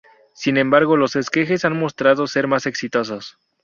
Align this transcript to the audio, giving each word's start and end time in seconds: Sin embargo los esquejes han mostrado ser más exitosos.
Sin 0.33 0.57
embargo 0.57 0.97
los 0.97 1.15
esquejes 1.15 1.63
han 1.63 1.77
mostrado 1.77 2.25
ser 2.25 2.47
más 2.47 2.65
exitosos. 2.65 3.37